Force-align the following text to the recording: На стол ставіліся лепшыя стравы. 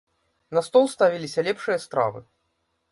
На 0.57 0.63
стол 0.69 0.89
ставіліся 0.95 1.45
лепшыя 1.49 1.79
стравы. 1.87 2.19